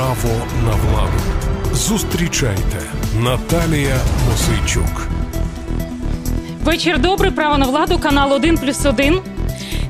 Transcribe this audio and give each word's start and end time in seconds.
Право 0.00 0.46
на 0.64 0.70
владу. 0.70 1.18
Зустрічайте 1.72 2.82
Наталія 3.18 3.96
Мосейчук. 4.30 5.08
Вечір 6.64 6.98
добрий, 6.98 7.30
право 7.30 7.58
на 7.58 7.66
владу, 7.66 7.98
канал 7.98 8.32
1 8.32 8.58
плюс 8.58 8.86
1. 8.86 9.20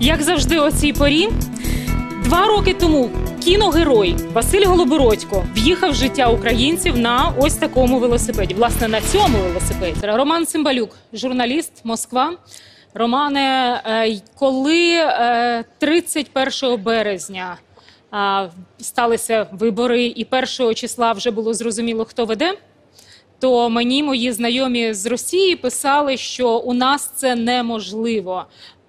Як 0.00 0.22
завжди, 0.22 0.58
о 0.58 0.70
цій 0.70 0.92
порі. 0.92 1.28
Два 2.24 2.46
роки 2.46 2.74
тому 2.74 3.10
кіногерой 3.44 4.16
Василь 4.32 4.66
Голобородько 4.66 5.44
в'їхав 5.54 5.90
в 5.90 5.94
життя 5.94 6.28
українців 6.28 6.98
на 6.98 7.32
ось 7.38 7.54
такому 7.54 7.98
велосипеді. 7.98 8.54
Власне, 8.54 8.88
на 8.88 9.00
цьому 9.00 9.38
велосипеді. 9.38 9.96
Роман 10.02 10.46
Цимбалюк, 10.46 10.96
журналіст 11.12 11.72
Москва. 11.84 12.32
Романе, 12.94 13.80
е, 13.86 14.20
коли 14.38 14.92
е, 14.92 15.64
31 15.78 16.82
березня 16.82 17.56
е, 17.60 17.67
сталися 18.78 19.46
вибори, 19.52 20.06
і 20.06 20.24
першого 20.24 20.74
числа 20.74 21.12
вже 21.12 21.30
було 21.30 21.54
зрозуміло, 21.54 22.04
хто 22.04 22.24
веде. 22.24 22.54
То 23.40 23.70
мені 23.70 24.02
мої 24.02 24.32
знайомі 24.32 24.94
з 24.94 25.06
Росії 25.06 25.56
писали, 25.56 26.16
що 26.16 26.58
у 26.58 26.72
нас 26.72 27.12
це 27.16 27.34
неможливо. 27.34 28.44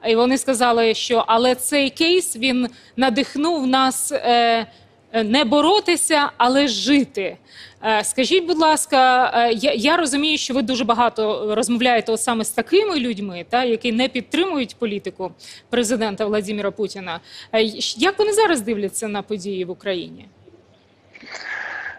І 0.07 0.15
вони 0.15 0.37
сказали, 0.37 0.93
що 0.93 1.23
але 1.27 1.55
цей 1.55 1.89
кейс 1.89 2.35
він 2.35 2.67
надихнув 2.95 3.67
нас 3.67 4.11
е, 4.11 4.67
не 5.13 5.43
боротися, 5.43 6.31
але 6.37 6.67
жити. 6.67 7.37
Е, 7.85 8.03
скажіть, 8.03 8.45
будь 8.45 8.57
ласка, 8.57 9.31
е, 9.35 9.53
я, 9.53 9.73
я 9.73 9.97
розумію, 9.97 10.37
що 10.37 10.53
ви 10.53 10.61
дуже 10.61 10.83
багато 10.83 11.55
розмовляєте 11.55 12.17
саме 12.17 12.43
з 12.43 12.49
такими 12.49 12.99
людьми, 12.99 13.45
та 13.49 13.63
які 13.63 13.91
не 13.91 14.07
підтримують 14.07 14.75
політику 14.75 15.31
президента 15.69 16.25
Владимира 16.25 16.71
Путіна. 16.71 17.19
Е, 17.53 17.63
як 17.97 18.19
вони 18.19 18.33
зараз 18.33 18.61
дивляться 18.61 19.07
на 19.07 19.21
події 19.21 19.65
в 19.65 19.69
Україні? 19.69 20.25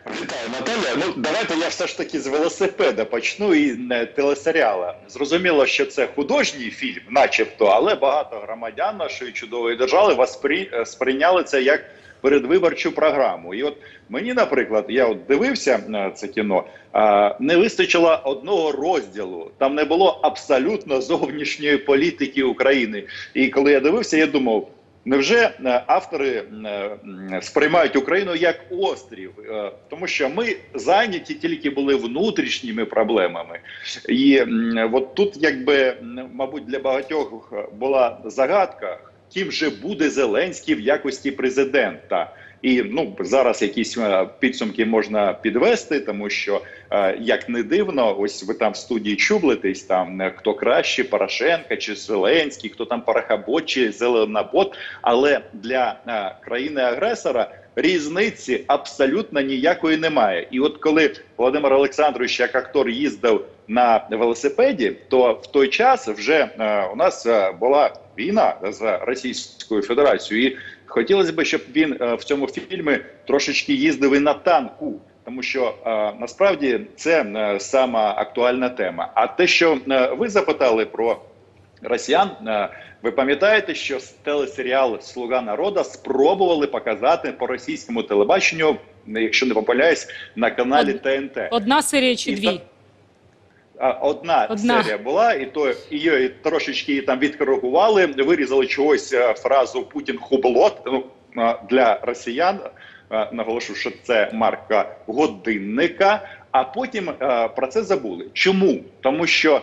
Вітаю, 0.07 0.49
Наталя. 0.53 0.97
Ну 0.97 1.13
давайте 1.17 1.55
я 1.55 1.69
все 1.69 1.87
ж 1.87 1.97
таки 1.97 2.21
з 2.21 2.27
велосипеда 2.27 3.05
почну 3.05 3.55
і 3.55 3.73
не 3.73 4.07
телесеріала. 4.07 4.95
Зрозуміло, 5.09 5.67
що 5.67 5.87
це 5.87 6.09
художній 6.15 6.71
фільм, 6.71 7.03
начебто, 7.11 7.67
але 7.67 7.95
багато 7.95 8.37
громадян 8.37 8.97
нашої 8.97 9.33
чудової 9.33 9.77
держави 9.77 10.15
вас 10.15 10.41
сприйняли 10.85 11.45
це 11.45 11.63
як 11.63 11.81
передвиборчу 12.21 12.93
програму. 12.93 13.55
І 13.55 13.63
от 13.63 13.77
мені, 14.09 14.35
наприклад, 14.35 14.85
я 14.89 15.07
от 15.07 15.19
дивився 15.29 15.81
на 15.89 16.11
це 16.11 16.29
кіно, 16.29 16.65
не 17.41 17.57
вистачило 17.57 18.21
одного 18.25 18.73
розділу. 18.73 19.51
Там 19.59 19.75
не 19.75 19.85
було 19.85 20.21
абсолютно 20.23 21.01
зовнішньої 21.01 21.79
політики 21.79 22.43
України. 22.43 23.05
І 23.35 23.49
коли 23.49 23.73
я 23.73 23.81
дивився, 23.81 24.17
я 24.17 24.27
думав. 24.27 24.69
Невже 25.05 25.37
е, 25.37 25.83
автори 25.87 26.45
е, 26.65 27.41
сприймають 27.43 27.97
Україну 27.97 28.35
як 28.35 28.61
острів, 28.71 29.31
е, 29.51 29.73
тому 29.89 30.07
що 30.07 30.29
ми 30.29 30.57
зайняті 30.75 31.35
тільки 31.35 31.71
були 31.71 31.95
внутрішніми 31.95 32.85
проблемами, 32.85 33.59
і 34.09 34.41
от 34.93 35.15
тут, 35.15 35.37
якби 35.37 35.97
мабуть, 36.33 36.67
для 36.67 36.79
багатьох 36.79 37.53
була 37.73 38.19
загадка, 38.25 38.99
ким 39.35 39.53
же 39.53 39.71
буде 39.71 40.11
Зеленський 40.11 40.75
в 40.75 40.81
якості 40.81 41.31
президента. 41.31 42.35
І 42.63 42.83
ну 42.83 43.17
зараз 43.21 43.63
якісь 43.63 43.99
е, 43.99 44.27
підсумки 44.39 44.85
можна 44.85 45.33
підвести, 45.33 46.01
тому 46.01 46.31
що 46.31 46.63
е, 46.91 47.17
як 47.21 47.49
не 47.49 47.63
дивно, 47.63 48.21
ось 48.21 48.45
ви 48.45 48.55
там 48.55 48.73
в 48.73 48.77
студії 48.77 49.17
чублитесь, 49.17 49.83
там 49.83 50.23
е, 50.23 50.35
хто 50.37 50.55
краще, 50.55 51.05
Порошенка 51.05 51.77
чи 51.77 51.95
Зеленський, 51.95 52.71
хто 52.71 52.85
там 52.85 53.03
Парахабот 53.03 53.67
чи 53.67 53.93
Зеленобот, 53.93 54.77
але 55.03 55.41
для 55.53 55.97
країни-агресора 56.45 57.51
різниці 57.77 58.65
абсолютно 58.67 59.41
ніякої 59.41 59.97
немає. 59.97 60.49
І 60.51 60.61
от 60.61 60.77
коли 60.77 61.15
Володимир 61.37 61.73
Олександрович 61.73 62.41
як 62.41 62.55
актор 62.55 62.89
їздив 62.89 63.45
на 63.71 64.07
велосипеді, 64.11 64.97
то 65.09 65.33
в 65.33 65.47
той 65.47 65.69
час 65.69 66.09
вже 66.09 66.49
у 66.93 66.97
нас 66.97 67.27
була 67.61 67.93
війна 68.19 68.55
з 68.71 68.99
Російською 69.03 69.83
Федерацією. 69.83 70.47
І 70.47 70.57
Хотілося 70.91 71.33
б, 71.33 71.45
щоб 71.45 71.61
він 71.77 71.97
е, 72.01 72.15
в 72.15 72.25
цьому 72.25 72.47
фільмі 72.47 72.99
трошечки 73.27 73.75
їздив 73.75 74.15
і 74.15 74.21
на 74.21 74.35
танку, 74.35 75.01
тому 75.25 75.43
що 75.43 75.75
е, 75.87 75.91
насправді 76.21 76.81
це 76.97 77.23
е, 77.23 77.61
сама 77.61 78.15
актуальна 78.17 78.69
тема. 78.69 79.13
А 79.15 79.27
те, 79.27 79.47
що 79.47 79.79
ви 80.19 80.29
запитали 80.29 80.87
про 80.87 81.21
росіян, 81.83 82.31
ви 83.03 83.11
пам'ятаєте, 83.11 83.75
що 83.75 83.99
телесеріал 84.23 85.01
Слуга 85.01 85.41
народа 85.41 85.85
спробували 85.85 86.67
показати 86.67 87.33
по 87.33 87.47
російському 87.47 88.03
телебаченню, 88.03 88.77
якщо 89.07 89.47
не 89.47 89.55
помиляюсь, 89.55 90.09
на 90.37 90.51
каналі 90.51 90.93
Од... 90.93 91.03
ТНТ. 91.03 91.39
Одна 91.51 91.83
серія 91.83 92.17
чи 92.17 92.35
дві. 92.35 92.61
Одна, 94.01 94.47
Одна 94.51 94.83
серія 94.83 94.99
була, 94.99 95.33
і 95.33 95.47
то 95.47 95.73
її 95.91 96.29
трошечки 96.29 97.03
там 97.03 97.19
відкоригували, 97.19 98.07
вирізали 98.07 98.67
чогось 98.67 99.13
е, 99.13 99.35
фразу 99.35 99.83
Путін 99.83 100.19
хублот. 100.19 100.83
Ну 100.87 101.05
для 101.71 102.01
росіян 102.03 102.59
наголошу, 103.33 103.75
що 103.75 103.91
це 104.03 104.31
марка 104.33 104.97
годинника. 105.07 106.29
А 106.51 106.65
потім 106.65 107.13
про 107.57 107.67
це 107.67 107.83
забули. 107.83 108.27
Чому? 108.33 108.81
Тому 109.01 109.27
що 109.27 109.63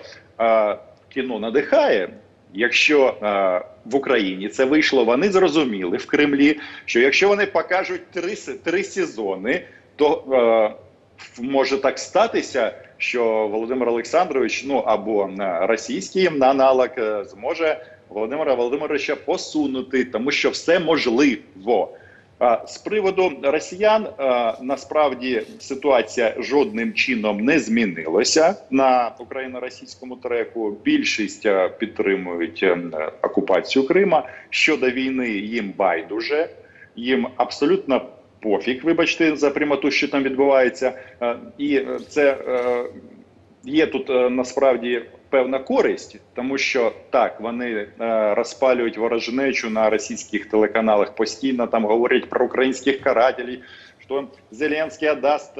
кіно 1.09 1.39
надихає. 1.39 2.09
Якщо 2.53 3.07
е, 3.07 3.61
в 3.85 3.95
Україні 3.95 4.49
це 4.49 4.65
вийшло, 4.65 5.05
вони 5.05 5.31
зрозуміли 5.31 5.97
в 5.97 6.05
Кремлі, 6.05 6.59
що 6.85 6.99
якщо 6.99 7.27
вони 7.27 7.45
покажуть 7.45 8.11
три 8.11 8.35
три 8.63 8.83
сезони, 8.83 9.63
то 9.95 10.23
е, 10.31 11.41
може 11.41 11.77
так 11.77 11.99
статися, 11.99 12.71
що 12.97 13.47
Володимир 13.47 13.89
Олександрович, 13.89 14.63
ну 14.67 14.77
або 14.77 15.29
російський 15.61 16.29
аналог, 16.41 16.89
е, 16.97 17.23
зможе 17.23 17.85
Володимира 18.09 18.53
Володимировича 18.53 19.15
посунути, 19.15 20.05
тому 20.05 20.31
що 20.31 20.49
все 20.49 20.79
можливо. 20.79 21.97
З 22.67 22.77
приводу 22.77 23.31
росіян 23.43 24.07
насправді 24.61 25.41
ситуація 25.59 26.33
жодним 26.39 26.93
чином 26.93 27.39
не 27.39 27.59
змінилася 27.59 28.55
на 28.69 29.11
україно-російському 29.19 30.15
треку. 30.15 30.77
Більшість 30.83 31.47
підтримують 31.79 32.59
е, 32.63 32.77
окупацію 33.21 33.87
Крима 33.87 34.23
щодо 34.49 34.89
війни. 34.89 35.29
Їм 35.29 35.73
байдуже, 35.77 36.49
їм 36.95 37.27
абсолютно 37.35 38.05
пофіг, 38.47 38.81
вибачте, 38.83 39.35
за 39.35 39.49
прямоту, 39.49 39.91
що 39.91 40.07
там 40.07 40.23
відбувається, 40.23 40.93
е, 41.21 41.35
і 41.57 41.81
це 42.09 42.31
е, 42.31 42.85
є 43.63 43.87
тут 43.87 44.09
е, 44.09 44.29
насправді 44.29 45.01
певна 45.29 45.59
користь, 45.59 46.19
тому 46.35 46.57
що 46.57 46.93
так 47.09 47.41
вони 47.41 47.87
розпалюють 48.35 48.97
ворожнечу 48.97 49.69
на 49.69 49.89
російських 49.89 50.45
телеканалах, 50.45 51.15
постійно 51.15 51.67
там 51.67 51.85
говорять 51.85 52.29
про 52.29 52.45
українських 52.45 52.99
карателів, 52.99 53.59
що 53.99 54.27
Зеленський 54.51 55.15
дасть 55.15 55.59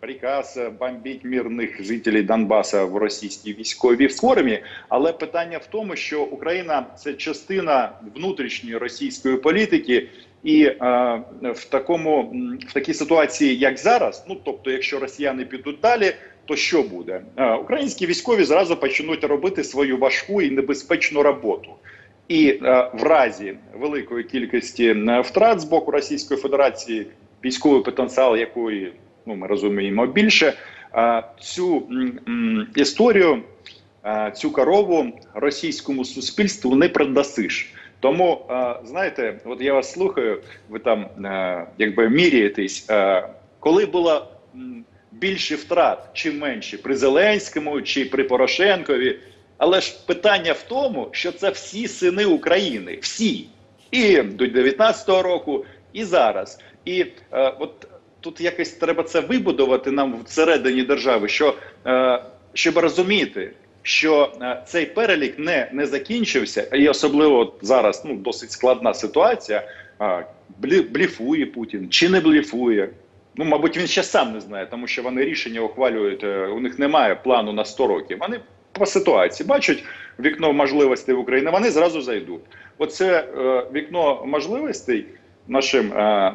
приказ 0.00 0.60
бомбити 0.80 1.28
мирних 1.28 1.82
жителів 1.82 2.26
Донбаса 2.26 2.84
в 2.84 2.96
російській 2.96 3.52
військовій 3.52 4.08
формі. 4.08 4.62
Але 4.88 5.12
питання 5.12 5.58
в 5.58 5.66
тому, 5.66 5.96
що 5.96 6.22
Україна 6.22 6.86
це 6.96 7.14
частина 7.14 7.92
внутрішньої 8.14 8.76
російської 8.76 9.36
політики. 9.36 10.08
І 10.44 10.64
е, 10.64 10.76
в 11.42 11.64
такому 11.64 12.32
в 12.68 12.72
такій 12.72 12.94
ситуації, 12.94 13.58
як 13.58 13.78
зараз, 13.78 14.24
ну 14.28 14.36
тобто, 14.44 14.70
якщо 14.70 14.98
росіяни 14.98 15.44
підуть 15.44 15.80
далі, 15.82 16.14
то 16.44 16.56
що 16.56 16.82
буде? 16.82 17.20
Е, 17.36 17.54
українські 17.54 18.06
військові 18.06 18.44
зразу 18.44 18.76
почнуть 18.76 19.24
робити 19.24 19.64
свою 19.64 19.98
важку 19.98 20.42
і 20.42 20.50
небезпечну 20.50 21.22
роботу. 21.22 21.70
І 22.28 22.48
е, 22.48 22.90
в 22.94 23.02
разі 23.02 23.54
великої 23.80 24.24
кількості 24.24 24.96
втрат 25.24 25.60
з 25.60 25.64
боку 25.64 25.90
Російської 25.90 26.40
Федерації, 26.40 27.06
військовий 27.44 27.82
потенціал 27.82 28.36
якої 28.36 28.92
ну 29.26 29.34
ми 29.36 29.46
розуміємо 29.46 30.06
більше, 30.06 30.52
е, 30.94 31.22
цю 31.40 31.76
м, 32.28 32.66
історію, 32.76 33.42
е, 34.04 34.32
цю 34.36 34.50
корову 34.50 35.06
російському 35.34 36.04
суспільству 36.04 36.76
не 36.76 36.88
продасиш. 36.88 37.72
Тому 38.00 38.46
знаєте, 38.84 39.40
от 39.44 39.60
я 39.60 39.74
вас 39.74 39.92
слухаю, 39.92 40.42
ви 40.68 40.78
там 40.78 41.06
якби 41.78 42.08
міряєтесь, 42.08 42.90
коли 43.60 43.86
було 43.86 44.28
більше 45.12 45.54
втрат 45.54 46.08
чи 46.12 46.32
менше 46.32 46.78
при 46.78 46.96
Зеленському 46.96 47.82
чи 47.82 48.04
при 48.04 48.24
Порошенкові. 48.24 49.18
Але 49.58 49.80
ж 49.80 49.98
питання 50.06 50.52
в 50.52 50.62
тому, 50.62 51.08
що 51.12 51.32
це 51.32 51.50
всі 51.50 51.88
сини 51.88 52.24
України, 52.24 52.98
всі 53.02 53.48
і 53.90 54.22
до 54.22 54.44
19-го 54.44 55.22
року, 55.22 55.64
і 55.92 56.04
зараз. 56.04 56.58
І 56.84 57.00
е, 57.32 57.54
от 57.58 57.88
тут 58.20 58.40
якось 58.40 58.70
треба 58.70 59.02
це 59.02 59.20
вибудувати 59.20 59.90
нам 59.90 60.22
всередині 60.26 60.82
держави, 60.82 61.28
що 61.28 61.54
е, 61.86 62.22
щоб 62.54 62.78
розуміти, 62.78 63.52
що 63.82 64.32
е, 64.42 64.62
цей 64.66 64.86
перелік 64.86 65.38
не 65.38 65.68
не 65.72 65.86
закінчився, 65.86 66.62
і 66.62 66.88
особливо 66.88 67.54
зараз 67.62 68.02
ну 68.04 68.16
досить 68.16 68.50
складна 68.50 68.94
ситуація. 68.94 69.62
Бліфує 70.90 71.46
Путін 71.46 71.90
чи 71.90 72.08
не 72.08 72.20
бліфує? 72.20 72.88
Ну, 73.36 73.44
мабуть, 73.44 73.76
він 73.76 73.86
ще 73.86 74.02
сам 74.02 74.32
не 74.32 74.40
знає, 74.40 74.66
тому 74.70 74.86
що 74.86 75.02
вони 75.02 75.24
рішення 75.24 75.60
ухвалюють. 75.60 76.24
е, 76.24 76.46
У 76.46 76.60
них 76.60 76.78
немає 76.78 77.14
плану 77.14 77.52
на 77.52 77.64
100 77.64 77.86
років. 77.86 78.18
Вони 78.20 78.40
по 78.72 78.86
ситуації 78.86 79.46
бачать 79.46 79.84
вікно 80.20 80.52
можливостей 80.52 81.14
в 81.14 81.18
Україні. 81.18 81.50
Вони 81.50 81.70
зразу 81.70 82.00
зайдуть. 82.00 82.40
Оце 82.78 83.18
е, 83.38 83.66
вікно 83.74 84.22
можливостей 84.26 85.06
нашим 85.48 85.92
е, 85.92 86.32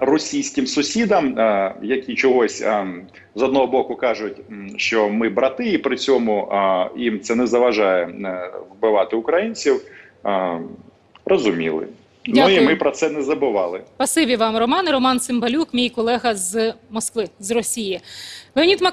російським 0.00 0.66
сусідам, 0.66 1.38
е, 1.38 1.74
які 1.82 2.14
чогось 2.14 2.62
е, 2.62 2.86
з 3.34 3.42
одного 3.42 3.66
боку 3.66 3.96
кажуть, 3.96 4.36
що 4.76 5.08
ми 5.08 5.28
брати, 5.28 5.68
і 5.68 5.78
при 5.78 5.96
цьому 5.96 6.48
е, 6.52 6.88
їм 6.96 7.20
це 7.20 7.34
не 7.34 7.46
заважає 7.46 8.04
е, 8.04 8.50
вбивати 8.70 9.16
українців. 9.16 9.80
розуміли. 10.24 10.66
Розуміли. 11.26 11.86
Ну 12.26 12.48
і 12.48 12.60
ми 12.60 12.76
про 12.76 12.90
це 12.90 13.10
не 13.10 13.22
забували. 13.22 13.80
Спасибі 13.94 14.36
вам, 14.36 14.56
Романе. 14.56 14.92
Роман 14.92 15.20
Симбалюк, 15.20 15.74
мій 15.74 15.88
колега 15.88 16.34
з 16.34 16.74
Москви, 16.90 17.28
з 17.40 17.50
Росії. 17.50 18.00
Леонід 18.54 18.82
Мака. 18.82 18.92